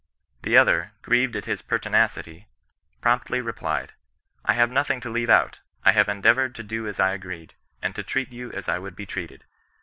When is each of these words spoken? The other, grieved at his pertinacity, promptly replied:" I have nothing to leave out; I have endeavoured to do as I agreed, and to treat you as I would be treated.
The 0.41 0.57
other, 0.57 0.93
grieved 1.03 1.35
at 1.35 1.45
his 1.45 1.61
pertinacity, 1.61 2.47
promptly 3.01 3.39
replied:" 3.39 3.91
I 4.45 4.53
have 4.53 4.71
nothing 4.71 4.99
to 5.01 5.11
leave 5.11 5.29
out; 5.29 5.59
I 5.85 5.91
have 5.91 6.09
endeavoured 6.09 6.55
to 6.55 6.63
do 6.63 6.87
as 6.87 6.99
I 6.99 7.11
agreed, 7.13 7.53
and 7.83 7.95
to 7.95 8.01
treat 8.01 8.31
you 8.31 8.51
as 8.51 8.67
I 8.67 8.79
would 8.79 8.95
be 8.95 9.05
treated. 9.05 9.43